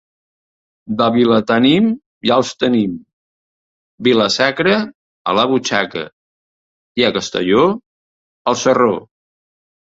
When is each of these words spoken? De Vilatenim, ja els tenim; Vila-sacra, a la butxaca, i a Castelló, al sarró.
De 1.01 1.09
Vilatenim, 1.15 1.89
ja 2.29 2.37
els 2.43 2.53
tenim; 2.63 2.95
Vila-sacra, 4.09 4.75
a 5.29 5.37
la 5.43 5.47
butxaca, 5.53 6.09
i 7.03 7.09
a 7.11 7.15
Castelló, 7.21 7.71
al 8.55 8.63
sarró. 8.67 8.93